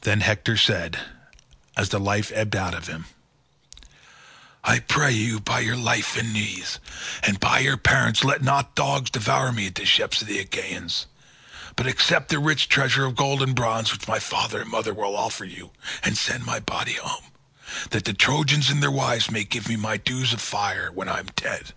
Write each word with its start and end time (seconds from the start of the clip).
Then 0.00 0.22
Hector 0.22 0.56
said, 0.56 0.98
as 1.76 1.90
the 1.90 2.00
life 2.00 2.32
ebbed 2.34 2.56
out 2.56 2.74
of 2.74 2.88
him, 2.88 3.04
"I 4.64 4.80
pray 4.80 5.12
you 5.12 5.38
by 5.38 5.60
your 5.60 5.76
life 5.76 6.16
and 6.16 6.32
knees, 6.32 6.80
and 7.22 7.38
by 7.38 7.60
your 7.60 7.76
parents, 7.76 8.24
let 8.24 8.42
not 8.42 8.74
dogs 8.74 9.08
devour 9.08 9.52
me 9.52 9.68
at 9.68 9.76
the 9.76 9.86
ships 9.86 10.20
of 10.20 10.26
the 10.26 10.40
Achaeans, 10.40 11.06
but 11.76 11.86
accept 11.86 12.28
the 12.28 12.40
rich 12.40 12.68
treasure 12.68 13.04
of 13.06 13.14
gold 13.14 13.40
and 13.40 13.54
bronze 13.54 13.92
which 13.92 14.08
my 14.08 14.18
father 14.18 14.62
and 14.62 14.70
mother 14.72 14.92
will 14.92 15.16
offer 15.16 15.44
you, 15.44 15.70
and 16.02 16.18
send 16.18 16.44
my 16.44 16.58
body 16.58 16.94
home, 16.94 17.26
that 17.90 18.04
the 18.04 18.14
Trojans 18.14 18.68
and 18.68 18.82
their 18.82 18.90
wives 18.90 19.30
may 19.30 19.44
give 19.44 19.68
me 19.68 19.76
my 19.76 19.96
dues 19.96 20.32
of 20.32 20.42
fire 20.42 20.90
when 20.90 21.08
I 21.08 21.20
am 21.20 21.26
dead." 21.36 21.72